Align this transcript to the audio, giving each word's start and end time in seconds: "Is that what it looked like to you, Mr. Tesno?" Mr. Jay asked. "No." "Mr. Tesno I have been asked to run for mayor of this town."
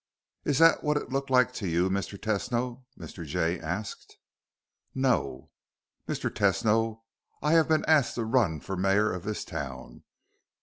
"Is 0.45 0.57
that 0.57 0.83
what 0.83 0.97
it 0.97 1.11
looked 1.11 1.29
like 1.29 1.53
to 1.53 1.67
you, 1.67 1.87
Mr. 1.87 2.17
Tesno?" 2.17 2.85
Mr. 2.97 3.23
Jay 3.23 3.59
asked. 3.59 4.17
"No." 4.95 5.51
"Mr. 6.07 6.27
Tesno 6.31 7.03
I 7.43 7.51
have 7.51 7.67
been 7.67 7.85
asked 7.85 8.15
to 8.15 8.25
run 8.25 8.61
for 8.61 8.75
mayor 8.75 9.11
of 9.13 9.25
this 9.25 9.45
town." 9.45 10.01